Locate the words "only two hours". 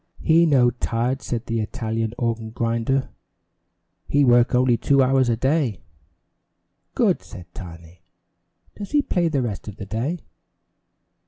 4.55-5.29